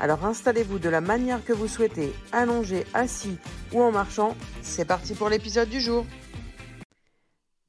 Alors 0.00 0.24
installez-vous 0.24 0.78
de 0.78 0.88
la 0.88 1.02
manière 1.02 1.44
que 1.44 1.52
vous 1.52 1.68
souhaitez, 1.68 2.14
allongé, 2.32 2.86
assis 2.94 3.36
ou 3.70 3.82
en 3.82 3.92
marchant. 3.92 4.34
C'est 4.62 4.86
parti 4.86 5.14
pour 5.14 5.28
l'épisode 5.28 5.68
du 5.68 5.78
jour. 5.78 6.06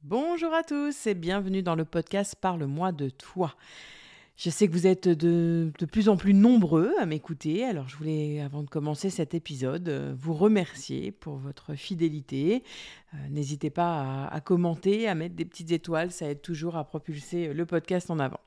Bonjour 0.02 0.54
à 0.54 0.64
tous 0.64 1.08
et 1.08 1.14
bienvenue 1.14 1.62
dans 1.62 1.76
le 1.76 1.84
podcast 1.84 2.36
Parle-moi 2.40 2.94
de 2.94 3.10
toi. 3.10 3.54
Je 4.38 4.50
sais 4.50 4.70
que 4.70 4.72
vous 4.72 4.88
êtes 4.88 5.10
de, 5.10 5.74
de, 5.78 5.86
plus 5.86 6.08
en 6.08 6.16
plus 6.16 6.34
nombreux 6.34 6.94
à 7.02 7.06
m'écouter, 7.06 7.66
alors 7.66 7.90
je 7.90 7.98
voulais, 7.98 8.40
avant 8.40 8.64
de 8.64 8.70
commencer 8.70 9.10
cet 9.10 9.34
épisode, 9.34 9.90
euh, 9.90 10.16
vous 10.18 10.34
remercier 10.34 11.12
pour 11.12 11.36
votre 11.36 11.76
fidélité. 11.76 12.64
Euh, 13.14 13.18
n'hésitez 13.30 13.70
pas 13.70 14.28
à, 14.32 14.40
commenter, 14.40 15.10
à 15.10 15.16
mettre 15.16 15.36
des 15.36 15.44
petites 15.44 15.72
étoiles, 15.72 16.12
ça 16.12 16.28
aide 16.28 16.42
toujours 16.42 16.78
à 16.78 16.86
propulser 16.86 17.54
le 17.54 17.66
podcast 17.66 18.10
en 18.10 18.20
avant. 18.20 18.40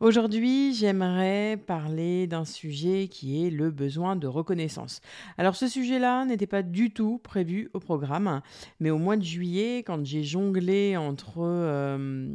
Aujourd'hui, 0.00 0.72
j'aimerais 0.72 1.58
parler 1.58 2.26
d'un 2.26 2.46
sujet 2.46 3.08
qui 3.08 3.44
est 3.44 3.50
le 3.50 3.70
besoin 3.70 4.16
de 4.16 4.26
reconnaissance. 4.26 5.02
Alors 5.36 5.54
ce 5.54 5.68
sujet-là 5.68 6.24
n'était 6.24 6.46
pas 6.46 6.62
du 6.62 6.90
tout 6.92 7.18
prévu 7.18 7.68
au 7.74 7.80
programme, 7.80 8.40
mais 8.80 8.88
au 8.88 8.96
mois 8.96 9.18
de 9.18 9.22
juillet, 9.22 9.78
quand 9.86 10.02
j'ai 10.06 10.22
jonglé 10.22 10.96
entre 10.96 11.40
euh, 11.40 12.26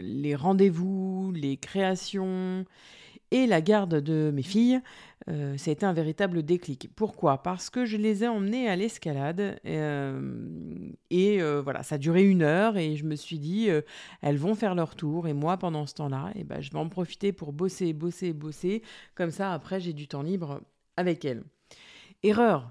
les 0.00 0.34
rendez-vous, 0.34 1.30
les 1.34 1.58
créations, 1.58 2.64
et 3.30 3.46
la 3.46 3.60
garde 3.60 3.96
de 3.96 4.30
mes 4.34 4.42
filles, 4.42 4.80
euh, 5.28 5.56
ça 5.58 5.70
a 5.70 5.72
été 5.72 5.84
un 5.84 5.92
véritable 5.92 6.42
déclic. 6.42 6.88
Pourquoi? 6.94 7.42
Parce 7.42 7.68
que 7.68 7.84
je 7.84 7.96
les 7.96 8.24
ai 8.24 8.28
emmenées 8.28 8.68
à 8.68 8.76
l'escalade 8.76 9.60
euh, 9.66 10.90
et 11.10 11.42
euh, 11.42 11.60
voilà, 11.60 11.82
ça 11.82 11.96
a 11.96 11.98
duré 11.98 12.24
une 12.24 12.42
heure 12.42 12.76
et 12.78 12.96
je 12.96 13.04
me 13.04 13.16
suis 13.16 13.38
dit, 13.38 13.68
elles 14.22 14.38
vont 14.38 14.54
faire 14.54 14.74
leur 14.74 14.94
tour 14.94 15.28
et 15.28 15.34
moi 15.34 15.56
pendant 15.58 15.86
ce 15.86 15.94
temps-là, 15.94 16.30
eh 16.34 16.44
ben, 16.44 16.60
je 16.60 16.70
vais 16.70 16.78
en 16.78 16.88
profiter 16.88 17.32
pour 17.32 17.52
bosser, 17.52 17.92
bosser, 17.92 18.32
bosser. 18.32 18.82
Comme 19.14 19.30
ça, 19.30 19.52
après, 19.52 19.80
j'ai 19.80 19.92
du 19.92 20.08
temps 20.08 20.22
libre 20.22 20.62
avec 20.96 21.24
elles. 21.24 21.42
Erreur. 22.22 22.70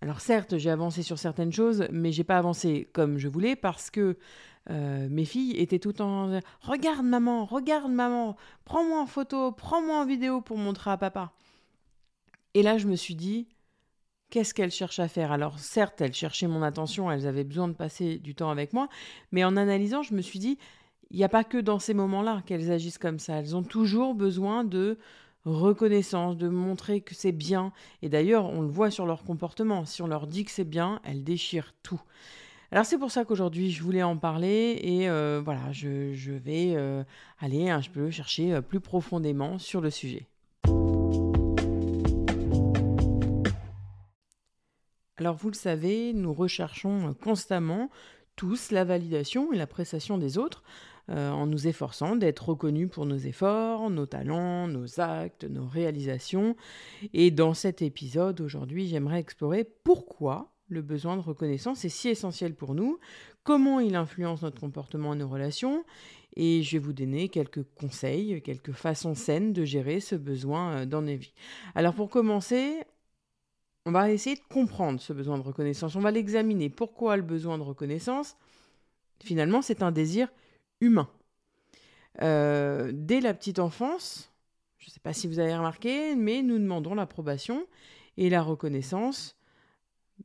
Alors 0.00 0.20
certes, 0.20 0.58
j'ai 0.58 0.68
avancé 0.68 1.02
sur 1.02 1.18
certaines 1.18 1.52
choses, 1.52 1.86
mais 1.90 2.12
j'ai 2.12 2.24
pas 2.24 2.36
avancé 2.36 2.90
comme 2.92 3.16
je 3.16 3.26
voulais 3.26 3.56
parce 3.56 3.90
que 3.90 4.18
euh, 4.70 5.08
mes 5.10 5.24
filles 5.24 5.52
étaient 5.58 5.78
tout 5.78 6.00
en 6.00 6.40
Regarde 6.60 7.04
maman, 7.04 7.44
regarde 7.44 7.92
maman, 7.92 8.36
prends-moi 8.64 9.00
en 9.00 9.06
photo, 9.06 9.52
prends-moi 9.52 10.00
en 10.00 10.06
vidéo 10.06 10.40
pour 10.40 10.56
montrer 10.56 10.90
à 10.90 10.96
papa. 10.96 11.32
Et 12.54 12.62
là, 12.62 12.78
je 12.78 12.86
me 12.86 12.96
suis 12.96 13.14
dit 13.14 13.48
Qu'est-ce 14.30 14.54
qu'elles 14.54 14.70
cherchent 14.70 15.00
à 15.00 15.08
faire? 15.08 15.32
Alors, 15.32 15.58
certes, 15.58 16.00
elles 16.00 16.14
cherchaient 16.14 16.48
mon 16.48 16.62
attention, 16.62 17.10
elles 17.10 17.26
avaient 17.26 17.44
besoin 17.44 17.68
de 17.68 17.74
passer 17.74 18.18
du 18.18 18.34
temps 18.34 18.50
avec 18.50 18.72
moi, 18.72 18.88
mais 19.32 19.44
en 19.44 19.56
analysant, 19.56 20.02
je 20.02 20.14
me 20.14 20.22
suis 20.22 20.38
dit 20.38 20.58
Il 21.10 21.16
n'y 21.18 21.24
a 21.24 21.28
pas 21.28 21.44
que 21.44 21.58
dans 21.58 21.78
ces 21.78 21.94
moments-là 21.94 22.42
qu'elles 22.46 22.72
agissent 22.72 22.98
comme 22.98 23.18
ça. 23.18 23.34
Elles 23.34 23.54
ont 23.54 23.62
toujours 23.62 24.14
besoin 24.14 24.64
de 24.64 24.98
reconnaissance, 25.44 26.36
de 26.36 26.48
montrer 26.48 27.00
que 27.02 27.14
c'est 27.14 27.32
bien. 27.32 27.72
Et 28.02 28.08
d'ailleurs, 28.08 28.46
on 28.46 28.62
le 28.62 28.68
voit 28.68 28.90
sur 28.90 29.06
leur 29.06 29.24
comportement. 29.24 29.84
Si 29.84 30.00
on 30.02 30.06
leur 30.06 30.26
dit 30.26 30.44
que 30.44 30.50
c'est 30.50 30.64
bien, 30.64 31.00
elles 31.04 31.22
déchirent 31.22 31.74
tout. 31.82 32.00
Alors 32.74 32.86
c'est 32.86 32.98
pour 32.98 33.12
ça 33.12 33.24
qu'aujourd'hui 33.24 33.70
je 33.70 33.84
voulais 33.84 34.02
en 34.02 34.16
parler 34.16 34.80
et 34.82 35.08
euh, 35.08 35.40
voilà, 35.44 35.70
je, 35.70 36.32
vais 36.32 36.72
euh, 36.74 37.04
aller 37.38 37.70
un 37.70 37.80
peu 37.80 38.10
chercher 38.10 38.52
euh, 38.52 38.62
plus 38.62 38.80
profondément 38.80 39.60
sur 39.60 39.80
le 39.80 39.90
sujet. 39.90 40.26
Alors 45.16 45.36
vous 45.36 45.50
le 45.50 45.54
savez, 45.54 46.12
nous 46.14 46.34
recherchons 46.34 47.14
constamment 47.22 47.90
tous 48.34 48.72
la 48.72 48.82
validation 48.82 49.52
et 49.52 49.56
la 49.56 49.68
prestation 49.68 50.18
des 50.18 50.36
autres 50.36 50.64
en 51.08 51.46
nous 51.46 51.68
efforçant 51.68 52.16
d'être 52.16 52.48
reconnus 52.48 52.88
pour 52.90 53.04
nos 53.06 53.18
efforts, 53.18 53.90
nos 53.90 54.06
talents, 54.06 54.66
nos 54.66 55.00
actes, 55.00 55.44
nos 55.44 55.66
réalisations. 55.66 56.56
Et 57.12 57.30
dans 57.30 57.52
cet 57.52 57.82
épisode 57.82 58.40
aujourd'hui, 58.40 58.88
j'aimerais 58.88 59.20
explorer 59.20 59.64
pourquoi 59.84 60.53
le 60.74 60.82
besoin 60.82 61.16
de 61.16 61.22
reconnaissance 61.22 61.84
est 61.84 61.88
si 61.88 62.08
essentiel 62.08 62.54
pour 62.54 62.74
nous, 62.74 62.98
comment 63.44 63.80
il 63.80 63.94
influence 63.94 64.42
notre 64.42 64.60
comportement 64.60 65.14
et 65.14 65.16
nos 65.16 65.28
relations, 65.28 65.84
et 66.36 66.62
je 66.62 66.72
vais 66.72 66.84
vous 66.84 66.92
donner 66.92 67.28
quelques 67.28 67.62
conseils, 67.74 68.42
quelques 68.42 68.72
façons 68.72 69.14
saines 69.14 69.52
de 69.52 69.64
gérer 69.64 70.00
ce 70.00 70.16
besoin 70.16 70.72
euh, 70.72 70.86
dans 70.86 71.00
nos 71.00 71.16
vies. 71.16 71.32
Alors 71.74 71.94
pour 71.94 72.10
commencer, 72.10 72.82
on 73.86 73.92
va 73.92 74.10
essayer 74.10 74.36
de 74.36 74.42
comprendre 74.50 75.00
ce 75.00 75.12
besoin 75.12 75.38
de 75.38 75.42
reconnaissance, 75.42 75.94
on 75.96 76.00
va 76.00 76.10
l'examiner. 76.10 76.68
Pourquoi 76.68 77.16
le 77.16 77.22
besoin 77.22 77.56
de 77.56 77.62
reconnaissance? 77.62 78.36
Finalement, 79.22 79.62
c'est 79.62 79.82
un 79.82 79.92
désir 79.92 80.28
humain. 80.80 81.08
Euh, 82.22 82.90
dès 82.92 83.20
la 83.20 83.32
petite 83.34 83.58
enfance, 83.58 84.32
je 84.78 84.88
ne 84.88 84.92
sais 84.92 85.00
pas 85.00 85.12
si 85.12 85.26
vous 85.26 85.38
avez 85.38 85.54
remarqué, 85.54 86.14
mais 86.14 86.42
nous 86.42 86.58
demandons 86.58 86.94
l'approbation 86.94 87.66
et 88.16 88.28
la 88.28 88.42
reconnaissance 88.42 89.36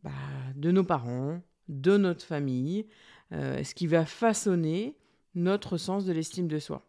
bah, 0.04 0.12
de 0.56 0.72
nos 0.72 0.84
parents, 0.84 1.42
de 1.68 1.98
notre 1.98 2.26
famille, 2.26 2.88
euh, 3.32 3.64
ce 3.64 3.76
qui 3.76 3.88
va 3.88 4.06
façonner 4.06 4.98
notre 5.36 5.78
sens 5.78 6.06
de 6.06 6.12
l'estime 6.12 6.48
de 6.48 6.60
soi. 6.60 6.86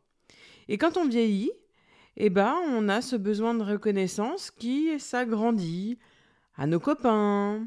Et 0.69 0.79
quand 0.79 0.97
on 0.97 1.09
vieillit, 1.09 1.53
eh 2.17 2.31
ben, 2.31 2.55
on 2.69 2.89
a 2.89 3.03
ce 3.03 3.17
besoin 3.17 3.55
de 3.55 3.63
reconnaissance 3.63 4.51
qui 4.51 4.99
s'agrandit 4.99 5.99
à 6.55 6.67
nos 6.67 6.81
copains, 6.81 7.67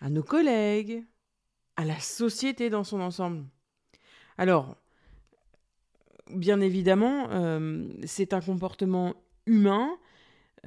à 0.00 0.10
nos 0.10 0.22
collègues, 0.22 1.04
à 1.76 1.84
la 1.84 1.98
société 2.00 2.70
dans 2.70 2.84
son 2.84 3.00
ensemble. 3.00 3.44
Alors, 4.36 4.76
bien 6.30 6.60
évidemment, 6.60 7.28
euh, 7.30 7.88
c'est 8.04 8.32
un 8.32 8.40
comportement 8.40 9.14
humain 9.46 9.96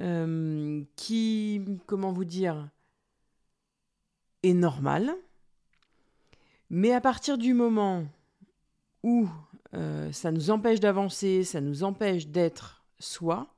euh, 0.00 0.82
qui, 0.96 1.62
comment 1.86 2.12
vous 2.12 2.24
dire, 2.24 2.68
normal. 4.44 5.14
Mais 6.70 6.92
à 6.92 7.00
partir 7.00 7.38
du 7.38 7.54
moment 7.54 8.04
où 9.02 9.28
euh, 9.74 10.10
ça 10.12 10.32
nous 10.32 10.50
empêche 10.50 10.80
d'avancer, 10.80 11.44
ça 11.44 11.60
nous 11.60 11.84
empêche 11.84 12.26
d'être 12.26 12.84
soi, 12.98 13.54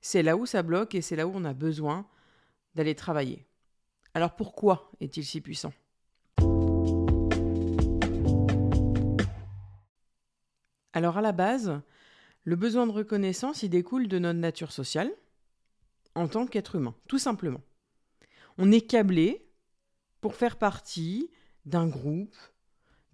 c'est 0.00 0.22
là 0.22 0.36
où 0.36 0.46
ça 0.46 0.62
bloque 0.62 0.94
et 0.94 1.02
c'est 1.02 1.16
là 1.16 1.26
où 1.26 1.32
on 1.34 1.44
a 1.44 1.52
besoin 1.52 2.06
d'aller 2.74 2.94
travailler. 2.94 3.46
Alors 4.14 4.34
pourquoi 4.34 4.90
est-il 5.00 5.24
si 5.24 5.40
puissant? 5.40 5.72
Alors 10.92 11.18
à 11.18 11.20
la 11.20 11.32
base, 11.32 11.80
le 12.44 12.56
besoin 12.56 12.86
de 12.86 12.92
reconnaissance, 12.92 13.62
il 13.62 13.70
découle 13.70 14.08
de 14.08 14.18
notre 14.18 14.38
nature 14.38 14.72
sociale 14.72 15.10
en 16.14 16.26
tant 16.28 16.46
qu'être 16.46 16.76
humain, 16.76 16.94
tout 17.06 17.18
simplement. 17.18 17.60
On 18.58 18.72
est 18.72 18.80
câblé 18.80 19.49
pour 20.20 20.34
faire 20.34 20.56
partie 20.56 21.30
d'un 21.66 21.86
groupe, 21.86 22.36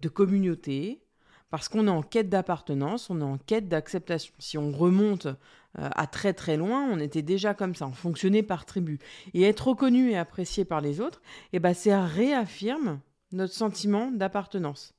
de 0.01 0.09
communauté, 0.09 1.03
parce 1.49 1.69
qu'on 1.69 1.87
est 1.87 1.91
en 1.91 2.03
quête 2.03 2.29
d'appartenance, 2.29 3.09
on 3.09 3.21
est 3.21 3.23
en 3.23 3.37
quête 3.37 3.69
d'acceptation. 3.69 4.33
Si 4.37 4.57
on 4.57 4.71
remonte 4.71 5.27
euh, 5.27 5.33
à 5.73 6.07
très 6.07 6.33
très 6.33 6.57
loin, 6.57 6.87
on 6.91 6.99
était 6.99 7.21
déjà 7.21 7.53
comme 7.53 7.73
ça, 7.73 7.87
on 7.87 7.93
fonctionnait 7.93 8.43
par 8.43 8.65
tribu. 8.65 8.99
Et 9.33 9.43
être 9.43 9.69
reconnu 9.69 10.11
et 10.11 10.17
apprécié 10.17 10.65
par 10.65 10.81
les 10.81 10.99
autres, 10.99 11.21
eh 11.53 11.59
ben, 11.59 11.73
ça 11.73 12.05
réaffirme 12.05 12.99
notre 13.31 13.53
sentiment 13.53 14.11
d'appartenance. 14.11 14.93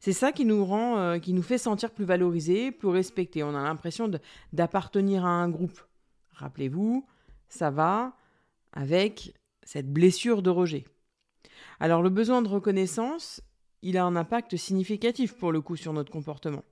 C'est 0.00 0.12
ça 0.12 0.32
qui 0.32 0.44
nous 0.44 0.64
rend, 0.64 0.98
euh, 0.98 1.18
qui 1.18 1.32
nous 1.32 1.42
fait 1.42 1.58
sentir 1.58 1.90
plus 1.90 2.04
valorisés, 2.04 2.72
plus 2.72 2.88
respectés. 2.88 3.42
On 3.42 3.54
a 3.54 3.62
l'impression 3.62 4.10
d'appartenir 4.52 5.26
à 5.26 5.30
un 5.30 5.48
groupe. 5.48 5.80
Rappelez-vous, 6.32 7.06
ça 7.48 7.70
va 7.70 8.16
avec 8.72 9.34
cette 9.62 9.92
blessure 9.92 10.42
de 10.42 10.50
rejet. 10.50 10.84
Alors 11.82 12.00
le 12.00 12.10
besoin 12.10 12.42
de 12.42 12.48
reconnaissance, 12.48 13.40
il 13.82 13.98
a 13.98 14.04
un 14.04 14.14
impact 14.14 14.56
significatif 14.56 15.34
pour 15.34 15.50
le 15.50 15.60
coup 15.60 15.74
sur 15.74 15.92
notre 15.92 16.12
comportement. 16.12 16.62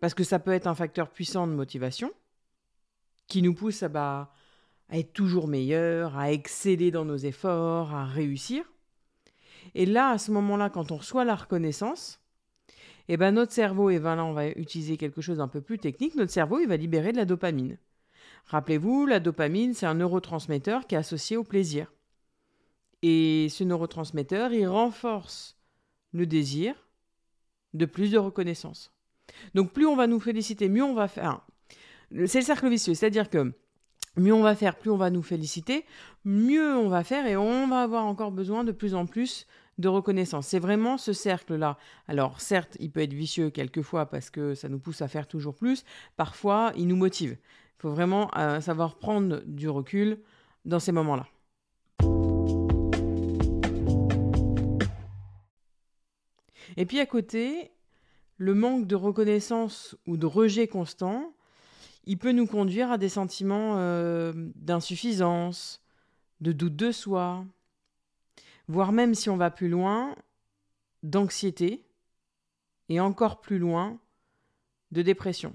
Parce 0.00 0.12
que 0.12 0.24
ça 0.24 0.40
peut 0.40 0.50
être 0.50 0.66
un 0.66 0.74
facteur 0.74 1.08
puissant 1.08 1.46
de 1.46 1.52
motivation 1.52 2.10
qui 3.28 3.42
nous 3.42 3.54
pousse 3.54 3.84
à, 3.84 3.88
bah, 3.88 4.32
être 4.90 5.12
toujours 5.12 5.46
meilleur, 5.46 6.18
à 6.18 6.32
exceller 6.32 6.90
dans 6.90 7.04
nos 7.04 7.16
efforts, 7.16 7.94
à 7.94 8.06
réussir. 8.06 8.64
Et 9.76 9.86
là, 9.86 10.10
à 10.10 10.18
ce 10.18 10.32
moment-là, 10.32 10.68
quand 10.68 10.90
on 10.90 10.96
reçoit 10.96 11.24
la 11.24 11.36
reconnaissance, 11.36 12.20
eh 13.06 13.16
ben 13.16 13.30
notre 13.30 13.52
cerveau, 13.52 13.88
et 13.88 14.00
ben 14.00 14.16
là 14.16 14.24
on 14.24 14.32
va 14.32 14.48
utiliser 14.48 14.96
quelque 14.96 15.20
chose 15.20 15.36
d'un 15.36 15.46
peu 15.46 15.60
plus 15.60 15.78
technique, 15.78 16.16
notre 16.16 16.32
cerveau 16.32 16.58
il 16.58 16.66
va 16.66 16.76
libérer 16.76 17.12
de 17.12 17.18
la 17.18 17.24
dopamine. 17.24 17.78
Rappelez-vous, 18.46 19.06
la 19.06 19.20
dopamine, 19.20 19.74
c'est 19.74 19.86
un 19.86 19.94
neurotransmetteur 19.94 20.88
qui 20.88 20.96
est 20.96 20.98
associé 20.98 21.36
au 21.36 21.44
plaisir. 21.44 21.92
Et 23.02 23.48
ce 23.50 23.64
neurotransmetteur, 23.64 24.52
il 24.52 24.66
renforce 24.66 25.56
le 26.12 26.26
désir 26.26 26.74
de 27.74 27.84
plus 27.84 28.10
de 28.10 28.18
reconnaissance. 28.18 28.92
Donc 29.54 29.72
plus 29.72 29.86
on 29.86 29.96
va 29.96 30.06
nous 30.06 30.20
féliciter, 30.20 30.68
mieux 30.68 30.82
on 30.82 30.94
va 30.94 31.08
faire. 31.08 31.42
C'est 32.26 32.40
le 32.40 32.44
cercle 32.44 32.68
vicieux, 32.68 32.94
c'est-à-dire 32.94 33.28
que 33.28 33.52
mieux 34.16 34.32
on 34.32 34.42
va 34.42 34.54
faire, 34.54 34.76
plus 34.76 34.90
on 34.90 34.96
va 34.96 35.10
nous 35.10 35.22
féliciter, 35.22 35.84
mieux 36.24 36.76
on 36.76 36.88
va 36.88 37.04
faire 37.04 37.26
et 37.26 37.36
on 37.36 37.68
va 37.68 37.82
avoir 37.82 38.06
encore 38.06 38.32
besoin 38.32 38.64
de 38.64 38.72
plus 38.72 38.94
en 38.94 39.06
plus 39.06 39.46
de 39.76 39.88
reconnaissance. 39.88 40.48
C'est 40.48 40.58
vraiment 40.58 40.98
ce 40.98 41.12
cercle-là. 41.12 41.78
Alors 42.08 42.40
certes, 42.40 42.76
il 42.80 42.90
peut 42.90 43.00
être 43.00 43.12
vicieux 43.12 43.50
quelquefois 43.50 44.06
parce 44.06 44.30
que 44.30 44.54
ça 44.54 44.68
nous 44.68 44.78
pousse 44.80 45.02
à 45.02 45.08
faire 45.08 45.28
toujours 45.28 45.54
plus, 45.54 45.84
parfois 46.16 46.72
il 46.76 46.88
nous 46.88 46.96
motive. 46.96 47.36
Il 47.78 47.82
faut 47.82 47.90
vraiment 47.90 48.30
euh, 48.36 48.60
savoir 48.60 48.96
prendre 48.96 49.42
du 49.46 49.68
recul 49.68 50.18
dans 50.64 50.80
ces 50.80 50.90
moments-là. 50.90 51.26
Et 56.76 56.86
puis 56.86 57.00
à 57.00 57.06
côté, 57.06 57.70
le 58.36 58.54
manque 58.54 58.86
de 58.86 58.94
reconnaissance 58.94 59.96
ou 60.06 60.16
de 60.16 60.26
rejet 60.26 60.68
constant, 60.68 61.32
il 62.04 62.18
peut 62.18 62.32
nous 62.32 62.46
conduire 62.46 62.90
à 62.90 62.98
des 62.98 63.08
sentiments 63.08 63.74
euh, 63.76 64.32
d'insuffisance, 64.54 65.82
de 66.40 66.52
doute 66.52 66.76
de 66.76 66.92
soi, 66.92 67.44
voire 68.68 68.92
même 68.92 69.14
si 69.14 69.28
on 69.28 69.36
va 69.36 69.50
plus 69.50 69.68
loin, 69.68 70.14
d'anxiété, 71.02 71.84
et 72.88 73.00
encore 73.00 73.40
plus 73.40 73.58
loin, 73.58 73.98
de 74.90 75.02
dépression. 75.02 75.54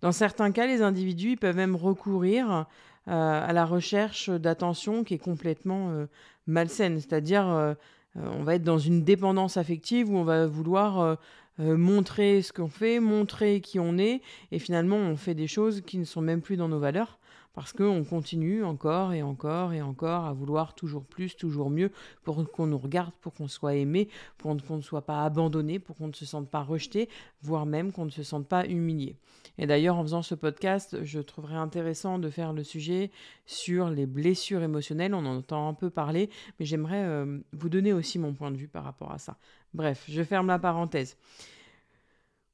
Dans 0.00 0.12
certains 0.12 0.52
cas, 0.52 0.66
les 0.66 0.82
individus 0.82 1.36
peuvent 1.36 1.56
même 1.56 1.74
recourir 1.74 2.66
euh, 3.08 3.46
à 3.46 3.52
la 3.52 3.64
recherche 3.64 4.30
d'attention 4.30 5.02
qui 5.02 5.14
est 5.14 5.18
complètement 5.18 5.90
euh, 5.90 6.06
malsaine, 6.46 7.00
c'est-à-dire 7.00 7.76
on 8.24 8.42
va 8.42 8.54
être 8.54 8.64
dans 8.64 8.78
une 8.78 9.04
dépendance 9.04 9.56
affective 9.56 10.10
où 10.10 10.16
on 10.16 10.24
va 10.24 10.46
vouloir 10.46 11.18
montrer 11.58 12.42
ce 12.42 12.52
qu'on 12.52 12.68
fait, 12.68 13.00
montrer 13.00 13.60
qui 13.60 13.80
on 13.80 13.98
est, 13.98 14.22
et 14.52 14.58
finalement 14.58 14.96
on 14.96 15.16
fait 15.16 15.34
des 15.34 15.48
choses 15.48 15.80
qui 15.80 15.98
ne 15.98 16.04
sont 16.04 16.20
même 16.20 16.40
plus 16.40 16.56
dans 16.56 16.68
nos 16.68 16.78
valeurs 16.78 17.17
parce 17.58 17.72
qu'on 17.72 18.04
continue 18.04 18.62
encore 18.62 19.12
et 19.12 19.20
encore 19.20 19.72
et 19.72 19.82
encore 19.82 20.26
à 20.26 20.32
vouloir 20.32 20.76
toujours 20.76 21.04
plus, 21.04 21.36
toujours 21.36 21.70
mieux, 21.70 21.90
pour 22.22 22.48
qu'on 22.52 22.68
nous 22.68 22.78
regarde, 22.78 23.12
pour 23.20 23.34
qu'on 23.34 23.48
soit 23.48 23.74
aimé, 23.74 24.08
pour 24.36 24.56
qu'on 24.64 24.76
ne 24.76 24.80
soit 24.80 25.02
pas 25.02 25.24
abandonné, 25.24 25.80
pour 25.80 25.96
qu'on 25.96 26.06
ne 26.06 26.12
se 26.12 26.24
sente 26.24 26.48
pas 26.48 26.62
rejeté, 26.62 27.08
voire 27.42 27.66
même 27.66 27.90
qu'on 27.90 28.04
ne 28.04 28.10
se 28.10 28.22
sente 28.22 28.46
pas 28.46 28.64
humilié. 28.64 29.16
Et 29.58 29.66
d'ailleurs, 29.66 29.96
en 29.96 30.04
faisant 30.04 30.22
ce 30.22 30.36
podcast, 30.36 31.02
je 31.02 31.18
trouverais 31.18 31.56
intéressant 31.56 32.20
de 32.20 32.30
faire 32.30 32.52
le 32.52 32.62
sujet 32.62 33.10
sur 33.44 33.90
les 33.90 34.06
blessures 34.06 34.62
émotionnelles. 34.62 35.12
On 35.12 35.26
en 35.26 35.38
entend 35.38 35.68
un 35.68 35.74
peu 35.74 35.90
parler, 35.90 36.30
mais 36.60 36.64
j'aimerais 36.64 37.02
euh, 37.02 37.40
vous 37.54 37.68
donner 37.68 37.92
aussi 37.92 38.20
mon 38.20 38.34
point 38.34 38.52
de 38.52 38.56
vue 38.56 38.68
par 38.68 38.84
rapport 38.84 39.10
à 39.10 39.18
ça. 39.18 39.36
Bref, 39.74 40.04
je 40.08 40.22
ferme 40.22 40.46
la 40.46 40.60
parenthèse. 40.60 41.16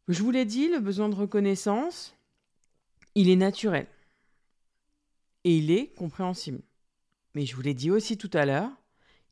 Je 0.08 0.22
vous 0.22 0.30
l'ai 0.30 0.46
dit, 0.46 0.68
le 0.68 0.80
besoin 0.80 1.10
de 1.10 1.14
reconnaissance, 1.14 2.16
il 3.14 3.28
est 3.28 3.36
naturel 3.36 3.86
et 5.44 5.56
il 5.56 5.70
est 5.70 5.94
compréhensible. 5.94 6.62
Mais 7.34 7.46
je 7.46 7.54
vous 7.54 7.62
l'ai 7.62 7.74
dit 7.74 7.90
aussi 7.90 8.16
tout 8.16 8.30
à 8.32 8.44
l'heure, 8.46 8.70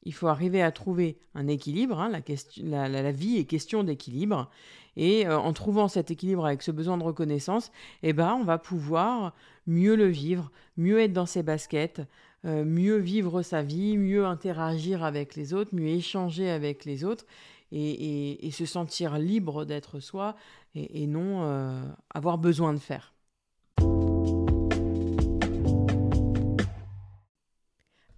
il 0.04 0.12
faut 0.12 0.26
arriver 0.26 0.62
à 0.62 0.72
trouver 0.72 1.18
un 1.34 1.46
équilibre. 1.46 2.00
Hein, 2.00 2.10
la, 2.56 3.12
vie 3.12 3.38
est 3.38 3.44
question 3.44 3.84
d'équilibre. 3.84 4.50
Et 4.96 5.26
euh, 5.26 5.38
en 5.38 5.52
trouvant 5.52 5.88
cet 5.88 6.10
équilibre 6.10 6.44
avec 6.44 6.62
ce 6.62 6.70
besoin 6.70 6.98
de 6.98 7.04
reconnaissance, 7.04 7.70
eh 8.02 8.12
ben, 8.12 8.34
on 8.34 8.44
va 8.44 8.58
pouvoir 8.58 9.34
mieux 9.66 9.94
le 9.94 10.06
vivre, 10.06 10.50
mieux 10.76 11.00
être 11.00 11.12
dans 11.12 11.26
ses 11.26 11.42
baskets, 11.42 12.02
euh, 12.44 12.64
mieux 12.64 12.96
vivre 12.96 13.42
sa 13.42 13.62
vie, 13.62 13.96
mieux 13.96 14.26
interagir 14.26 15.04
avec 15.04 15.36
les 15.36 15.54
autres, 15.54 15.74
mieux 15.74 15.86
échanger 15.88 16.50
avec 16.50 16.84
les 16.84 17.04
autres 17.04 17.24
et, 17.70 18.50
se 18.52 18.66
sentir 18.66 19.18
libre 19.18 19.64
d'être 19.64 20.00
soi 20.00 20.36
et, 20.74 21.06
non 21.06 21.42
euh, 21.42 21.82
avoir 22.12 22.36
besoin 22.36 22.74
de 22.74 22.78
faire. 22.78 23.14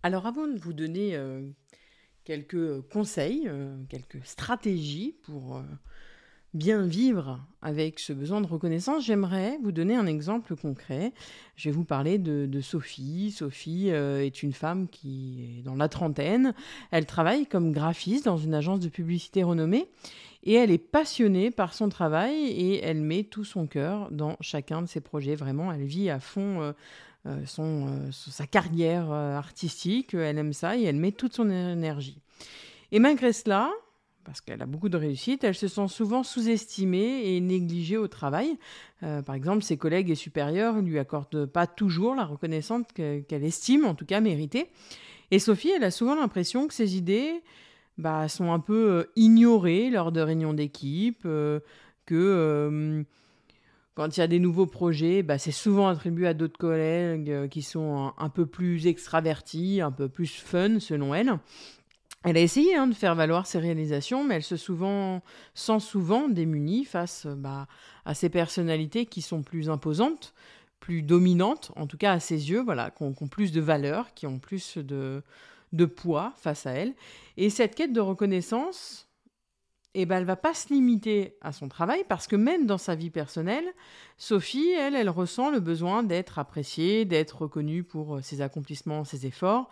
Alors 0.05 0.27
avant 0.27 0.47
de 0.47 0.59
vous 0.59 0.75
donner 0.75 1.17
euh, 1.17 1.41
quelques 2.25 2.83
conseils, 2.93 3.45
euh, 3.47 3.75
quelques 3.89 4.23
stratégies 4.23 5.17
pour 5.23 5.57
euh, 5.57 5.63
bien 6.53 6.83
vivre 6.83 7.41
avec 7.63 7.99
ce 7.99 8.13
besoin 8.13 8.43
de 8.43 8.47
reconnaissance, 8.47 9.07
j'aimerais 9.07 9.59
vous 9.63 9.73
donner 9.73 9.97
un 9.97 10.07
exemple 10.07 10.57
concret. 10.57 11.15
Je 11.57 11.71
vais 11.71 11.75
vous 11.75 11.87
parler 11.87 12.19
de, 12.19 12.61
Sophie. 12.61 13.31
Sophie 13.31 13.89
est 13.89 14.43
une 14.43 14.53
femme 14.53 14.89
qui 14.89 15.61
est 15.61 15.63
dans 15.63 15.75
la 15.75 15.89
trentaine. 15.89 16.53
Elle 16.91 17.07
travaille 17.07 17.47
comme 17.47 17.73
graphiste 17.73 18.27
dans 18.27 18.37
une 18.37 18.53
agence 18.53 18.81
de 18.81 18.91
publicité 18.91 19.43
renommée 19.43 19.89
et 20.45 20.55
elle 20.55 20.71
est 20.71 20.79
passionnée 20.79 21.51
par 21.51 21.73
son 21.73 21.89
travail 21.89 22.35
et 22.35 22.85
elle 22.85 23.01
met 23.01 23.25
tout 23.25 23.45
son 23.45 23.67
cœur 23.67 24.11
dans 24.11 24.37
chacun 24.41 24.83
de 24.83 24.87
ses 24.87 25.01
projets. 25.01 25.35
Vraiment, 25.35 25.73
elle 25.73 25.85
vit 25.85 26.11
à 26.11 26.21
fond 26.21 26.61
euh, 26.61 26.73
son, 27.47 27.89
euh, 27.89 28.11
sa 28.13 28.47
carrière 28.47 29.11
euh, 29.11 29.37
artistique, 29.37 30.15
elle 30.15 30.39
aime 30.39 30.53
ça 30.53 30.77
et 30.77 30.83
elle 30.83 30.97
met 30.97 31.13
toute 31.13 31.35
son 31.35 31.51
énergie. 31.51 32.19
Et 32.93 32.99
malgré 32.99 33.33
cela, 33.33 33.71
parce 34.25 34.41
qu'elle 34.41 34.63
a 34.63 34.67
beaucoup 34.67 34.89
de 34.89 34.97
réussite, 34.97 35.45
elle 35.45 35.55
se 35.55 35.69
sent 35.69 35.89
souvent 35.89 36.23
sous-estimée 36.23 37.35
et 37.35 37.41
négligée 37.41 37.99
au 37.99 38.09
travail. 38.09 38.57
par 39.01 39.35
exemple, 39.35 39.63
ses 39.63 39.77
collègues 39.77 40.09
et 40.09 40.15
supérieurs 40.15 40.77
ne 40.77 40.89
lui 40.89 40.99
accordent 40.99 41.45
pas 41.45 41.67
toujours 41.67 42.15
la 42.15 42.25
reconnaissance 42.25 42.87
qu'elle 42.95 43.45
estime, 43.45 43.85
en 43.85 43.95
tout 43.95 44.07
cas 44.07 44.21
méritée. 44.21 44.71
Et 45.31 45.39
Sophie, 45.39 45.73
elle 45.77 45.85
a 45.85 45.91
souvent 45.91 46.15
l'impression 46.15 46.67
que 46.67 46.73
ses 46.73 46.97
idées 46.97 47.43
bah, 47.99 48.29
sont 48.29 48.51
un 48.51 48.61
peu 48.61 49.11
ignorées 49.15 49.91
lors 49.91 50.11
de 50.11 50.23
réunions 50.23 50.55
d'équipe, 50.55 51.25
que 52.07 53.05
quand 53.95 54.17
il 54.17 54.21
y 54.21 54.23
a 54.23 54.27
des 54.27 54.41
nouveaux 54.41 54.67
projets, 54.67 55.23
bah, 55.23 55.39
c'est 55.39 55.53
souvent 55.53 55.89
attribué 55.89 56.27
à 56.27 56.35
d'autres 56.35 56.59
collègues 56.59 57.31
euh, 57.31 57.49
qui 57.49 57.63
sont 57.63 58.13
un, 58.19 58.29
peu 58.29 58.45
plus 58.47 58.87
extravertis, 58.87 59.81
un 59.81 59.93
peu 59.93 60.09
plus 60.09 60.27
fun 60.35 60.81
selon 60.81 61.15
elle. 61.15 61.39
Elle 62.25 62.37
a 62.37 62.41
essayé 62.41 62.75
hein, 62.75 62.87
de 62.87 62.95
faire 62.95 63.15
valoir 63.15 63.47
ses 63.47 63.59
réalisations, 63.59 64.25
mais 64.25 64.37
elle 64.37 64.43
se 64.43 64.57
sent 64.57 65.81
souvent 65.81 66.29
démunie 66.29 66.85
face 66.85 67.27
bah, 67.27 67.69
à 68.05 68.15
ces 68.15 68.31
personnalités 68.31 69.07
qui 69.07 69.23
sont 69.23 69.43
plus 69.43 69.69
imposantes, 69.69 70.35
plus 70.81 71.03
dominantes, 71.03 71.71
en 71.77 71.87
tout 71.87 71.99
cas 71.99 72.13
à 72.13 72.21
ses 72.21 72.51
yeux, 72.51 72.63
voilà, 72.63 72.91
qui 72.91 73.03
ont, 73.03 73.13
plus 73.13 73.53
de 73.53 73.61
valeur, 73.61 74.13
qui 74.15 74.27
ont 74.27 74.39
plus 74.39 74.79
de 74.79 75.23
poids 75.85 76.33
face 76.37 76.67
à 76.67 76.73
elle. 76.73 76.95
Et 77.37 77.51
cette 77.51 77.75
quête 77.75 77.93
de 77.93 78.01
reconnaissance, 78.01 79.07
eh 79.95 80.07
ben, 80.07 80.19
elle 80.19 80.25
va 80.25 80.37
pas 80.37 80.55
se 80.55 80.73
limiter 80.73 81.37
à 81.41 81.53
son 81.53 81.69
travail 81.69 82.05
parce 82.09 82.27
que 82.27 82.35
même 82.35 82.67
dans 82.67 82.79
sa 82.79 82.97
vie 82.97 83.11
personnelle, 83.11 83.65
Sophie, 84.19 84.71
elle, 84.71 84.97
elle 84.97 85.09
ressent 85.09 85.51
le 85.51 85.61
besoin 85.61 86.03
d'être 86.03 86.39
appréciée, 86.39 87.05
d'être 87.05 87.43
reconnue 87.43 87.85
pour 87.85 88.17
euh, 88.17 88.21
ses 88.21 88.41
accomplissements, 88.41 89.05
ses 89.05 89.27
efforts, 89.27 89.71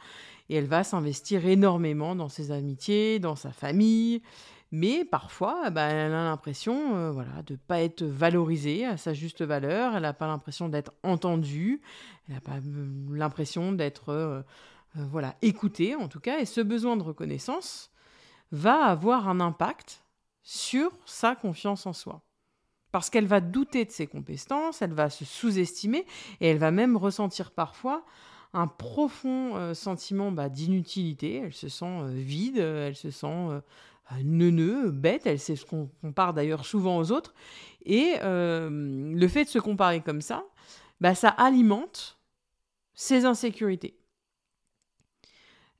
et 0.49 0.57
elle 0.57 0.67
va 0.67 0.85
s'investir 0.85 1.47
énormément 1.47 2.15
dans 2.15 2.29
ses 2.29 2.53
amitiés, 2.53 3.19
dans 3.19 3.35
sa 3.35 3.51
famille. 3.51 4.23
Mais 4.71 5.05
parfois, 5.05 5.65
eh 5.67 5.71
ben, 5.71 5.89
elle 5.89 6.13
a 6.13 6.25
l'impression 6.25 6.97
euh, 6.97 7.11
voilà, 7.11 7.43
de 7.45 7.55
ne 7.55 7.59
pas 7.59 7.83
être 7.83 8.05
valorisée 8.05 8.87
à 8.87 8.97
sa 8.97 9.15
juste 9.15 9.43
valeur, 9.43 9.97
elle 9.97 10.03
n'a 10.03 10.13
pas 10.13 10.29
l'impression 10.29 10.69
d'être 10.69 10.93
entendue, 11.03 11.81
elle 12.29 12.35
n'a 12.35 12.41
pas 12.41 12.59
euh, 12.59 12.87
l'impression 13.11 13.73
d'être 13.73 14.45
voilà, 14.95 15.37
écoutée 15.41 15.95
en 15.95 16.07
tout 16.07 16.21
cas, 16.21 16.39
et 16.39 16.45
ce 16.45 16.61
besoin 16.61 16.99
de 16.99 17.03
reconnaissance 17.03 17.91
va 18.51 18.85
avoir 18.85 19.29
un 19.29 19.41
impact 19.41 20.02
sur 20.43 20.91
sa 21.07 21.35
confiance 21.35 21.87
en 21.87 21.93
soi. 21.93 22.23
Parce 22.91 23.09
qu'elle 23.09 23.27
va 23.27 23.41
douter 23.41 23.85
de 23.85 23.91
ses 23.91 24.07
compétences, 24.07 24.83
elle 24.83 24.93
va 24.93 25.09
se 25.09 25.25
sous-estimer 25.25 26.05
et 26.41 26.49
elle 26.49 26.59
va 26.59 26.71
même 26.71 26.97
ressentir 26.97 27.51
parfois 27.51 28.05
un 28.53 28.67
profond 28.67 29.57
euh, 29.57 29.73
sentiment 29.73 30.31
bah, 30.31 30.49
d'inutilité. 30.49 31.37
Elle 31.37 31.55
se 31.55 31.69
sent 31.69 31.87
euh, 31.87 32.11
vide, 32.13 32.59
elle 32.59 32.97
se 32.97 33.11
sent 33.11 33.27
euh, 33.27 33.61
neuneux, 34.23 34.91
bête, 34.91 35.27
elle 35.27 35.39
sait 35.39 35.57
ce 35.57 35.65
qu'on 35.65 35.89
compare 36.03 36.35
d'ailleurs 36.35 36.67
souvent 36.67 36.99
aux 36.99 37.13
autres. 37.13 37.33
Et 37.85 38.15
le 38.23 39.29
fait 39.29 39.45
de 39.45 39.49
se 39.49 39.59
comparer 39.59 40.03
comme 40.03 40.21
ça, 40.21 40.45
bah, 41.01 41.17
ça 41.17 41.31
alimente 41.31 42.19
ses 42.95 43.25
insécurités. 43.25 43.97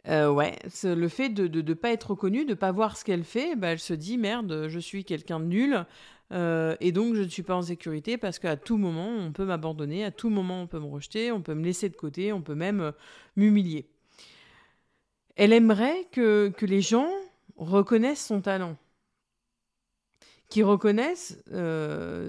Euh, 0.09 0.31
ouais, 0.33 0.59
le 0.83 1.09
fait 1.09 1.29
de 1.29 1.63
ne 1.63 1.75
pas 1.75 1.93
être 1.93 2.11
reconnue, 2.11 2.45
de 2.45 2.55
pas 2.55 2.73
voir 2.73 2.97
ce 2.97 3.05
qu'elle 3.05 3.23
fait, 3.23 3.55
bah, 3.55 3.69
elle 3.69 3.79
se 3.79 3.95
dit 3.95 4.19
merde, 4.19 4.67
je 4.69 4.79
suis 4.81 5.05
quelqu'un 5.05 5.39
de 5.39 5.45
nul 5.45 5.87
euh, 6.33 6.77
et 6.81 6.91
donc 6.91 7.15
je 7.15 7.23
ne 7.23 7.29
suis 7.29 7.45
pas 7.45 7.55
en 7.55 7.63
sécurité 7.63 8.19
parce 8.19 8.41
qu'à 8.41 8.57
tout 8.57 8.79
moment 8.79 9.07
on 9.09 9.31
peut 9.31 9.45
m'abandonner, 9.45 10.05
à 10.05 10.11
tout 10.11 10.29
moment 10.29 10.63
on 10.63 10.67
peut 10.67 10.81
me 10.81 10.87
rejeter, 10.87 11.31
on 11.31 11.41
peut 11.41 11.55
me 11.55 11.63
laisser 11.65 11.89
de 11.89 11.95
côté, 11.95 12.33
on 12.33 12.43
peut 12.43 12.57
même 12.57 12.81
euh, 12.81 12.91
m'humilier. 13.37 13.89
Elle 15.37 15.53
aimerait 15.53 16.09
que, 16.11 16.53
que, 16.57 16.67
les 16.67 16.81
gens 16.81 17.09
reconnaissent 17.57 18.27
son 18.27 18.41
talent, 18.41 18.77
qu'ils 20.49 20.65
reconnaissent 20.65 21.43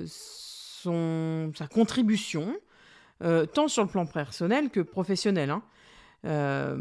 son, 0.06 1.52
sa 1.56 1.68
contribution, 1.68 2.56
tant 3.54 3.68
sur 3.68 3.84
le 3.84 3.90
plan 3.90 4.06
personnel 4.06 4.70
que 4.70 4.80
professionnel. 4.80 5.50
Hein. 5.50 5.64
Euh, 6.26 6.78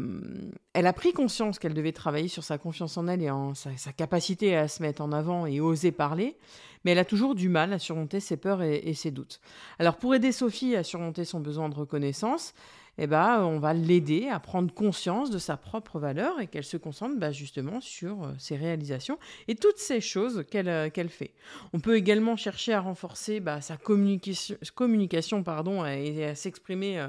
elle 0.72 0.86
a 0.86 0.92
pris 0.92 1.12
conscience 1.12 1.58
qu'elle 1.58 1.74
devait 1.74 1.92
travailler 1.92 2.28
sur 2.28 2.44
sa 2.44 2.58
confiance 2.58 2.96
en 2.96 3.08
elle 3.08 3.22
et 3.22 3.30
en 3.30 3.54
sa, 3.54 3.92
capacité 3.92 4.56
à 4.56 4.68
se 4.68 4.82
mettre 4.82 5.02
en 5.02 5.12
avant 5.12 5.46
et 5.46 5.60
oser 5.60 5.90
parler, 5.90 6.36
mais 6.84 6.92
elle 6.92 6.98
a 6.98 7.04
toujours 7.04 7.34
du 7.34 7.48
mal 7.48 7.72
à 7.72 7.78
surmonter 7.78 8.20
ses 8.20 8.36
peurs 8.36 8.62
et, 8.62 8.94
ses 8.94 9.10
doutes. 9.10 9.40
Alors 9.78 9.96
pour 9.96 10.14
aider 10.14 10.32
Sophie 10.32 10.76
à 10.76 10.84
surmonter 10.84 11.24
son 11.24 11.40
besoin 11.40 11.68
de 11.68 11.74
reconnaissance, 11.74 12.54
eh 12.98 13.06
ben, 13.06 13.40
on 13.40 13.58
va 13.58 13.72
l'aider 13.72 14.28
à 14.28 14.38
prendre 14.38 14.72
conscience 14.72 15.30
de 15.30 15.38
sa 15.38 15.56
propre 15.56 15.98
valeur 15.98 16.38
et 16.40 16.46
qu'elle 16.46 16.62
se 16.62 16.76
concentre 16.76 17.18
bah, 17.18 17.32
justement 17.32 17.80
sur 17.80 18.24
euh, 18.24 18.32
ses 18.38 18.54
réalisations 18.54 19.18
et 19.48 19.54
toutes 19.54 19.78
ces 19.78 20.02
choses 20.02 20.44
qu'elle 20.50 20.68
euh, 20.68 20.90
qu'elle 20.90 21.08
fait. 21.08 21.32
On 21.72 21.80
peut 21.80 21.96
également 21.96 22.36
chercher 22.36 22.74
à 22.74 22.80
renforcer 22.80 23.40
bah, 23.40 23.62
sa 23.62 23.78
communication, 23.78 25.42
pardon, 25.42 25.86
et 25.86 26.26
à 26.26 26.34
s'exprimer 26.34 27.02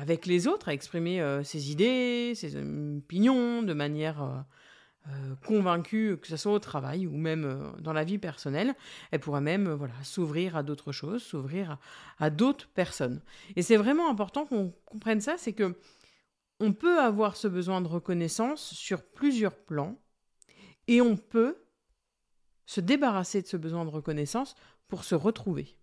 avec 0.00 0.26
les 0.26 0.46
autres, 0.46 0.68
à 0.68 0.74
exprimer 0.74 1.20
euh, 1.20 1.42
ses 1.42 1.70
idées, 1.72 2.34
ses 2.36 2.56
opinions 2.56 3.62
de 3.62 3.72
manière 3.72 4.44
euh, 5.08 5.34
convaincue, 5.44 6.16
que 6.20 6.28
ce 6.28 6.36
soit 6.36 6.52
au 6.52 6.58
travail 6.60 7.06
ou 7.06 7.16
même 7.16 7.72
dans 7.80 7.92
la 7.92 8.04
vie 8.04 8.18
personnelle. 8.18 8.74
Elle 9.10 9.20
pourrait 9.20 9.40
même 9.40 9.70
voilà, 9.72 9.94
s'ouvrir 10.04 10.56
à 10.56 10.62
d'autres 10.62 10.92
choses, 10.92 11.22
s'ouvrir 11.22 11.78
à, 12.18 12.30
d'autres 12.30 12.68
personnes. 12.68 13.20
Et 13.56 13.62
c'est 13.62 13.76
vraiment 13.76 14.08
important 14.08 14.46
qu'on 14.46 14.72
comprenne 14.86 15.20
ça, 15.20 15.36
c'est 15.36 15.52
que 15.52 15.76
on 16.60 16.72
peut 16.72 17.00
avoir 17.00 17.36
ce 17.36 17.48
besoin 17.48 17.80
de 17.80 17.88
reconnaissance 17.88 18.72
sur 18.74 19.02
plusieurs 19.02 19.56
plans 19.56 19.98
et 20.86 21.00
on 21.00 21.16
peut 21.16 21.56
se 22.66 22.80
débarrasser 22.80 23.42
de 23.42 23.48
ce 23.48 23.56
besoin 23.56 23.84
de 23.84 23.90
reconnaissance 23.90 24.54
pour 24.86 25.02
se 25.02 25.16
retrouver. 25.16 25.76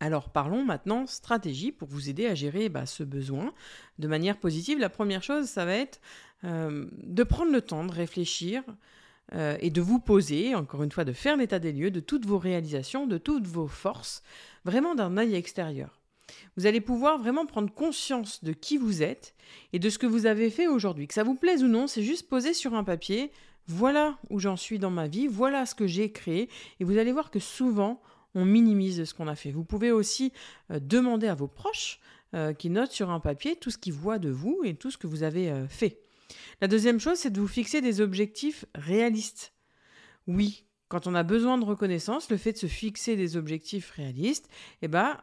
Alors 0.00 0.30
parlons 0.30 0.64
maintenant 0.64 1.06
stratégie 1.06 1.72
pour 1.72 1.88
vous 1.88 2.08
aider 2.08 2.26
à 2.26 2.34
gérer 2.34 2.70
bah, 2.70 2.86
ce 2.86 3.02
besoin 3.02 3.52
de 3.98 4.08
manière 4.08 4.38
positive. 4.38 4.78
La 4.78 4.88
première 4.88 5.22
chose, 5.22 5.46
ça 5.46 5.66
va 5.66 5.74
être 5.74 6.00
euh, 6.44 6.86
de 7.02 7.22
prendre 7.22 7.52
le 7.52 7.60
temps 7.60 7.84
de 7.84 7.92
réfléchir 7.92 8.62
euh, 9.34 9.56
et 9.60 9.70
de 9.70 9.82
vous 9.82 10.00
poser, 10.00 10.54
encore 10.54 10.82
une 10.82 10.90
fois, 10.90 11.04
de 11.04 11.12
faire 11.12 11.36
l'état 11.36 11.58
des 11.58 11.72
lieux 11.72 11.90
de 11.90 12.00
toutes 12.00 12.24
vos 12.24 12.38
réalisations, 12.38 13.06
de 13.06 13.18
toutes 13.18 13.46
vos 13.46 13.68
forces, 13.68 14.22
vraiment 14.64 14.94
d'un 14.94 15.18
œil 15.18 15.34
extérieur. 15.34 16.00
Vous 16.56 16.66
allez 16.66 16.80
pouvoir 16.80 17.18
vraiment 17.18 17.44
prendre 17.44 17.72
conscience 17.72 18.42
de 18.42 18.52
qui 18.52 18.78
vous 18.78 19.02
êtes 19.02 19.34
et 19.72 19.78
de 19.78 19.90
ce 19.90 19.98
que 19.98 20.06
vous 20.06 20.26
avez 20.26 20.48
fait 20.48 20.66
aujourd'hui. 20.66 21.06
Que 21.08 21.14
ça 21.14 21.24
vous 21.24 21.34
plaise 21.34 21.62
ou 21.62 21.68
non, 21.68 21.86
c'est 21.86 22.02
juste 22.02 22.28
poser 22.28 22.54
sur 22.54 22.74
un 22.74 22.84
papier, 22.84 23.32
voilà 23.66 24.18
où 24.30 24.38
j'en 24.38 24.56
suis 24.56 24.78
dans 24.78 24.90
ma 24.90 25.08
vie, 25.08 25.26
voilà 25.26 25.66
ce 25.66 25.74
que 25.74 25.86
j'ai 25.86 26.10
créé, 26.10 26.48
et 26.78 26.84
vous 26.84 26.98
allez 26.98 27.12
voir 27.12 27.30
que 27.30 27.38
souvent, 27.38 28.00
on 28.34 28.44
minimise 28.44 29.04
ce 29.04 29.14
qu'on 29.14 29.28
a 29.28 29.34
fait. 29.34 29.50
Vous 29.50 29.64
pouvez 29.64 29.92
aussi 29.92 30.32
euh, 30.70 30.80
demander 30.80 31.28
à 31.28 31.34
vos 31.34 31.48
proches 31.48 32.00
euh, 32.34 32.52
qui 32.52 32.70
notent 32.70 32.92
sur 32.92 33.10
un 33.10 33.20
papier 33.20 33.56
tout 33.56 33.70
ce 33.70 33.78
qu'ils 33.78 33.92
voient 33.92 34.18
de 34.18 34.30
vous 34.30 34.60
et 34.64 34.74
tout 34.74 34.90
ce 34.90 34.98
que 34.98 35.06
vous 35.06 35.22
avez 35.22 35.50
euh, 35.50 35.66
fait. 35.68 36.00
La 36.60 36.68
deuxième 36.68 37.00
chose, 37.00 37.18
c'est 37.18 37.30
de 37.30 37.40
vous 37.40 37.48
fixer 37.48 37.80
des 37.80 38.00
objectifs 38.00 38.64
réalistes. 38.74 39.52
Oui, 40.26 40.64
quand 40.88 41.06
on 41.06 41.14
a 41.14 41.22
besoin 41.22 41.58
de 41.58 41.64
reconnaissance, 41.64 42.30
le 42.30 42.36
fait 42.36 42.52
de 42.52 42.58
se 42.58 42.66
fixer 42.66 43.16
des 43.16 43.36
objectifs 43.36 43.90
réalistes, 43.90 44.48
eh 44.82 44.88
ben, 44.88 45.18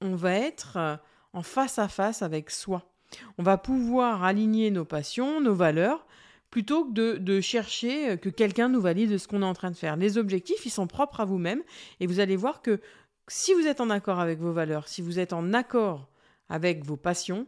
on 0.00 0.14
va 0.14 0.34
être 0.34 0.98
en 1.32 1.42
face 1.42 1.78
à 1.78 1.88
face 1.88 2.22
avec 2.22 2.50
soi. 2.50 2.92
On 3.38 3.42
va 3.42 3.56
pouvoir 3.56 4.22
aligner 4.24 4.70
nos 4.70 4.84
passions, 4.84 5.40
nos 5.40 5.54
valeurs, 5.54 6.06
plutôt 6.50 6.84
que 6.84 7.16
de, 7.18 7.40
chercher 7.40 8.10
euh, 8.10 8.16
que 8.16 8.28
quelqu'un 8.28 8.68
nous 8.68 8.80
valide 8.80 9.16
ce 9.18 9.28
qu'on 9.28 9.42
est 9.42 9.46
en 9.46 9.54
train 9.54 9.70
de 9.70 9.76
faire. 9.76 9.96
Les 9.96 10.18
objectifs, 10.18 10.66
ils 10.66 10.70
sont 10.70 10.86
propres 10.86 11.20
à 11.20 11.24
vous-même 11.24 11.62
et 12.00 12.06
vous 12.06 12.20
allez 12.20 12.36
voir 12.36 12.60
que 12.62 12.80
si 13.28 13.54
vous 13.54 13.66
êtes 13.66 13.80
en 13.80 13.90
accord 13.90 14.18
avec 14.18 14.40
vos 14.40 14.52
valeurs, 14.52 14.88
si 14.88 15.02
vous 15.02 15.18
êtes 15.18 15.32
en 15.32 15.52
accord 15.52 16.10
avec 16.48 16.84
vos 16.84 16.96
passions, 16.96 17.46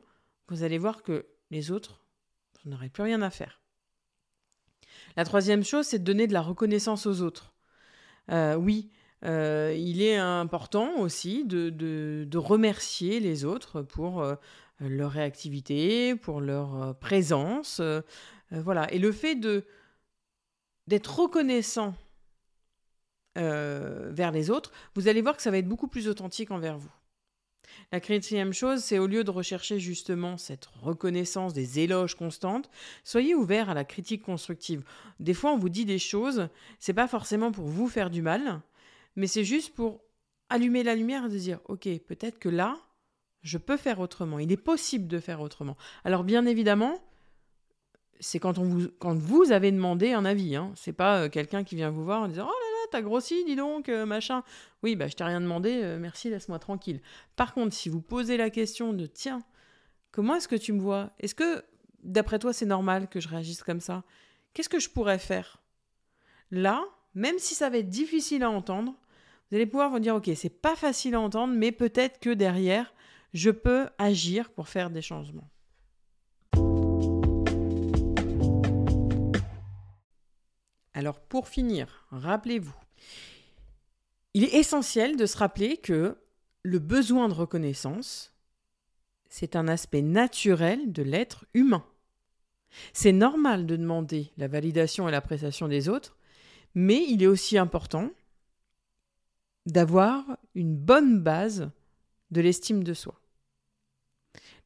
vous 0.48 0.62
allez 0.62 0.78
voir 0.78 1.02
que 1.02 1.26
les 1.50 1.70
autres, 1.72 2.04
vous 2.62 2.70
n'aurez 2.70 2.88
plus 2.88 3.02
rien 3.02 3.20
à 3.22 3.30
faire. 3.30 3.60
La 5.16 5.24
troisième 5.24 5.64
chose, 5.64 5.86
c'est 5.86 5.98
de 5.98 6.04
donner 6.04 6.26
de 6.26 6.32
la 6.32 6.42
reconnaissance 6.42 7.06
aux 7.06 7.22
autres. 7.22 7.52
Euh, 8.30 8.54
oui, 8.54 8.90
euh, 9.24 9.74
il 9.76 10.00
est 10.00 10.16
important 10.16 10.98
aussi 10.98 11.44
de, 11.44 12.36
remercier 12.36 13.18
les 13.18 13.44
autres 13.44 13.82
pour 13.82 14.24
leur 14.78 15.10
réactivité, 15.10 16.14
pour 16.14 16.40
leur 16.40 16.96
présence, 16.98 17.80
euh, 18.52 18.62
voilà. 18.62 18.92
Et 18.92 18.98
le 18.98 19.12
fait 19.12 19.34
de 19.34 19.64
d'être 20.88 21.20
reconnaissant 21.20 21.94
euh, 23.38 24.10
vers 24.12 24.32
les 24.32 24.50
autres, 24.50 24.72
vous 24.94 25.08
allez 25.08 25.22
voir 25.22 25.36
que 25.36 25.42
ça 25.42 25.50
va 25.50 25.58
être 25.58 25.68
beaucoup 25.68 25.88
plus 25.88 26.08
authentique 26.08 26.50
envers 26.50 26.76
vous. 26.76 26.90
La 27.92 28.00
quatrième 28.00 28.52
chose, 28.52 28.82
c'est 28.82 28.98
au 28.98 29.06
lieu 29.06 29.24
de 29.24 29.30
rechercher 29.30 29.78
justement 29.78 30.36
cette 30.36 30.66
reconnaissance, 30.66 31.54
des 31.54 31.78
éloges 31.78 32.16
constantes, 32.16 32.68
soyez 33.04 33.34
ouvert 33.34 33.70
à 33.70 33.74
la 33.74 33.84
critique 33.84 34.22
constructive. 34.22 34.82
Des 35.20 35.34
fois, 35.34 35.52
on 35.52 35.58
vous 35.58 35.68
dit 35.68 35.84
des 35.84 35.98
choses, 35.98 36.48
c'est 36.80 36.92
pas 36.92 37.08
forcément 37.08 37.52
pour 37.52 37.66
vous 37.66 37.88
faire 37.88 38.10
du 38.10 38.22
mal, 38.22 38.60
mais 39.16 39.26
c'est 39.26 39.44
juste 39.44 39.74
pour 39.74 40.02
allumer 40.48 40.82
la 40.82 40.94
lumière 40.94 41.26
et 41.26 41.28
de 41.28 41.38
dire, 41.38 41.60
ok, 41.66 41.88
peut-être 42.06 42.38
que 42.38 42.48
là, 42.48 42.76
je 43.42 43.58
peux 43.58 43.76
faire 43.76 44.00
autrement. 44.00 44.38
Il 44.38 44.52
est 44.52 44.56
possible 44.56 45.06
de 45.06 45.18
faire 45.18 45.40
autrement. 45.40 45.76
Alors 46.04 46.24
bien 46.24 46.44
évidemment, 46.46 47.02
c'est 48.22 48.38
quand, 48.38 48.56
vous, 48.56 48.88
quand 49.00 49.14
vous 49.14 49.50
avez 49.50 49.72
demandé 49.72 50.12
un 50.12 50.24
avis. 50.24 50.54
Hein. 50.54 50.72
C'est 50.76 50.92
pas 50.92 51.24
euh, 51.24 51.28
quelqu'un 51.28 51.64
qui 51.64 51.74
vient 51.74 51.90
vous 51.90 52.04
voir 52.04 52.22
en 52.22 52.28
disant 52.28 52.44
Oh 52.46 52.52
là 52.52 52.70
là, 52.70 52.88
t'as 52.92 53.02
grossi, 53.02 53.44
dis 53.44 53.56
donc, 53.56 53.88
euh, 53.88 54.06
machin. 54.06 54.44
Oui, 54.82 54.94
bah, 54.94 55.08
je 55.08 55.14
t'ai 55.14 55.24
rien 55.24 55.40
demandé, 55.40 55.80
euh, 55.82 55.98
merci, 55.98 56.30
laisse-moi 56.30 56.60
tranquille. 56.60 57.00
Par 57.34 57.52
contre, 57.52 57.74
si 57.74 57.88
vous 57.88 58.00
posez 58.00 58.36
la 58.36 58.48
question 58.48 58.92
de 58.92 59.06
Tiens, 59.06 59.42
comment 60.12 60.36
est-ce 60.36 60.46
que 60.46 60.56
tu 60.56 60.72
me 60.72 60.80
vois? 60.80 61.10
Est-ce 61.18 61.34
que, 61.34 61.64
d'après 62.04 62.38
toi, 62.38 62.52
c'est 62.52 62.64
normal 62.66 63.08
que 63.08 63.18
je 63.18 63.28
réagisse 63.28 63.64
comme 63.64 63.80
ça? 63.80 64.04
Qu'est-ce 64.54 64.68
que 64.68 64.78
je 64.78 64.88
pourrais 64.88 65.18
faire? 65.18 65.60
Là, 66.52 66.84
même 67.14 67.38
si 67.38 67.56
ça 67.56 67.70
va 67.70 67.78
être 67.78 67.88
difficile 67.88 68.44
à 68.44 68.50
entendre, 68.50 68.94
vous 69.50 69.56
allez 69.56 69.66
pouvoir 69.66 69.90
vous 69.90 69.98
dire 69.98 70.14
Ok, 70.14 70.30
c'est 70.36 70.62
pas 70.62 70.76
facile 70.76 71.16
à 71.16 71.20
entendre, 71.20 71.54
mais 71.54 71.72
peut-être 71.72 72.20
que 72.20 72.30
derrière, 72.30 72.94
je 73.34 73.50
peux 73.50 73.88
agir 73.98 74.50
pour 74.50 74.68
faire 74.68 74.90
des 74.90 75.02
changements. 75.02 75.51
Alors 81.02 81.18
pour 81.18 81.48
finir, 81.48 82.06
rappelez-vous, 82.12 82.76
il 84.34 84.44
est 84.44 84.54
essentiel 84.54 85.16
de 85.16 85.26
se 85.26 85.36
rappeler 85.36 85.76
que 85.76 86.16
le 86.62 86.78
besoin 86.78 87.28
de 87.28 87.34
reconnaissance, 87.34 88.32
c'est 89.28 89.56
un 89.56 89.66
aspect 89.66 90.00
naturel 90.00 90.92
de 90.92 91.02
l'être 91.02 91.44
humain. 91.54 91.84
C'est 92.92 93.10
normal 93.10 93.66
de 93.66 93.74
demander 93.74 94.30
la 94.36 94.46
validation 94.46 95.08
et 95.08 95.10
l'appréciation 95.10 95.66
des 95.66 95.88
autres, 95.88 96.16
mais 96.76 97.04
il 97.08 97.20
est 97.24 97.26
aussi 97.26 97.58
important 97.58 98.12
d'avoir 99.66 100.24
une 100.54 100.76
bonne 100.76 101.18
base 101.18 101.72
de 102.30 102.40
l'estime 102.40 102.84
de 102.84 102.94
soi. 102.94 103.20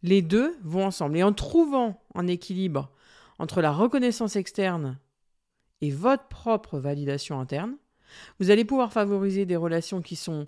Les 0.02 0.21
deux 0.21 0.55
vont 0.62 0.85
ensemble. 0.85 1.16
Et 1.16 1.23
en 1.23 1.33
trouvant 1.33 2.05
un 2.14 2.26
équilibre 2.26 2.93
entre 3.38 3.62
la 3.62 3.73
reconnaissance 3.73 4.37
externe 4.37 4.99
et 5.80 5.90
votre 5.90 6.28
propre 6.28 6.78
validation 6.78 7.40
interne, 7.40 7.76
vous 8.38 8.50
allez 8.50 8.64
pouvoir 8.64 8.92
favoriser 8.92 9.47
des 9.47 9.56
relations 9.56 10.00
qui 10.00 10.16
sont 10.16 10.47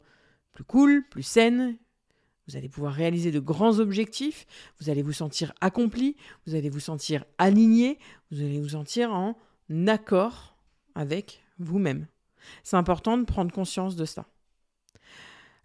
plus 0.52 0.64
cool, 0.64 1.04
plus 1.10 1.22
saines. 1.22 1.76
Vous 2.46 2.56
allez 2.56 2.68
pouvoir 2.68 2.94
réaliser 2.94 3.30
de 3.30 3.40
grands 3.40 3.78
objectifs. 3.78 4.46
Vous 4.80 4.88
allez 4.88 5.02
vous 5.02 5.12
sentir 5.12 5.52
accompli. 5.60 6.16
Vous 6.46 6.54
allez 6.54 6.70
vous 6.70 6.80
sentir 6.80 7.24
aligné. 7.36 7.98
Vous 8.30 8.40
allez 8.40 8.60
vous 8.60 8.70
sentir 8.70 9.12
en 9.12 9.36
accord 9.86 10.56
avec 10.94 11.42
vous-même. 11.58 12.06
C'est 12.62 12.76
important 12.76 13.18
de 13.18 13.24
prendre 13.24 13.52
conscience 13.52 13.96
de 13.96 14.04
ça. 14.04 14.26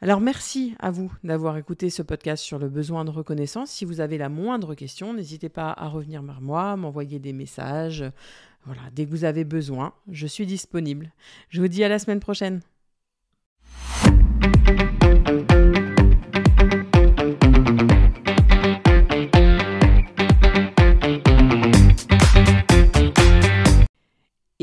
Alors 0.01 0.19
merci 0.19 0.75
à 0.79 0.91
vous 0.91 1.13
d'avoir 1.23 1.55
écouté 1.55 1.89
ce 1.89 2.01
podcast 2.01 2.43
sur 2.43 2.59
le 2.59 2.67
besoin 2.67 3.05
de 3.05 3.09
reconnaissance. 3.09 3.71
Si 3.71 3.85
vous 3.85 4.01
avez 4.01 4.17
la 4.17 4.27
moindre 4.27 4.75
question, 4.75 5.13
n'hésitez 5.13 5.47
pas 5.47 5.71
à 5.71 5.87
revenir 5.87 6.21
vers 6.21 6.41
moi, 6.41 6.75
m'envoyer 6.75 7.19
des 7.19 7.31
messages, 7.31 8.03
voilà, 8.65 8.81
dès 8.93 9.05
que 9.05 9.09
vous 9.09 9.25
avez 9.25 9.43
besoin, 9.43 9.93
je 10.09 10.27
suis 10.27 10.45
disponible. 10.45 11.11
Je 11.49 11.61
vous 11.61 11.67
dis 11.67 11.83
à 11.83 11.89
la 11.89 11.99
semaine 11.99 12.19
prochaine. 12.19 12.61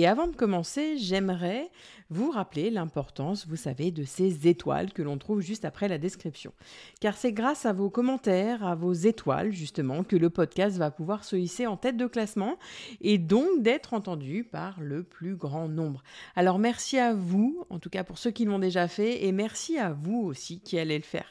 Et 0.01 0.07
avant 0.07 0.29
de 0.29 0.35
commencer, 0.35 0.97
j'aimerais 0.97 1.71
vous 2.09 2.31
rappeler 2.31 2.71
l'importance, 2.71 3.47
vous 3.47 3.57
savez, 3.57 3.91
de 3.91 4.05
ces 4.05 4.49
étoiles 4.49 4.95
que 4.95 5.03
l'on 5.03 5.19
trouve 5.19 5.43
juste 5.43 5.67
après 5.67 5.89
la 5.89 5.99
description. 5.99 6.55
Car 7.01 7.19
c'est 7.19 7.35
grâce 7.35 7.67
à 7.67 7.75
vos 7.75 7.91
commentaires, 7.91 8.65
à 8.65 8.75
vos 8.75 8.95
étoiles, 8.95 9.53
justement, 9.53 10.03
que 10.03 10.17
le 10.17 10.31
podcast 10.31 10.79
va 10.79 10.91
pouvoir 10.91 11.23
se 11.23 11.37
hisser 11.37 11.67
en 11.67 11.77
tête 11.77 11.99
de 11.99 12.07
classement 12.07 12.57
et 13.03 13.19
donc 13.19 13.61
d'être 13.61 13.93
entendu 13.93 14.43
par 14.43 14.81
le 14.81 15.03
plus 15.03 15.37
grand 15.37 15.69
nombre. 15.69 16.03
Alors 16.35 16.59
merci 16.59 16.97
à 16.97 17.13
vous, 17.13 17.67
en 17.69 17.79
tout 17.79 17.91
cas 17.91 18.03
pour 18.03 18.17
ceux 18.17 18.31
qui 18.31 18.47
l'ont 18.47 18.59
déjà 18.59 18.89
fait, 18.89 19.27
et 19.27 19.33
merci 19.33 19.77
à 19.77 19.93
vous 19.93 20.23
aussi 20.23 20.63
qui 20.63 20.79
allez 20.79 20.97
le 20.97 21.05
faire. 21.05 21.29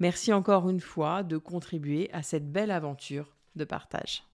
Merci 0.00 0.32
encore 0.32 0.68
une 0.68 0.80
fois 0.80 1.22
de 1.22 1.38
contribuer 1.38 2.10
à 2.12 2.24
cette 2.24 2.50
belle 2.50 2.72
aventure 2.72 3.36
de 3.54 3.62
partage. 3.62 4.24